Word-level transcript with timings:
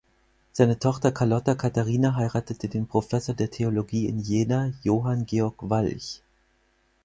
Seine 0.51 0.79
Tochter 0.79 1.13
Charlotta 1.15 1.53
Katharina 1.53 2.15
heiratete 2.15 2.67
den 2.69 2.87
Professor 2.87 3.35
der 3.35 3.51
Theologie 3.51 4.07
in 4.07 4.17
Jena 4.17 4.71
Johann 4.81 5.27
Georg 5.27 5.69
Walch. 5.69 6.23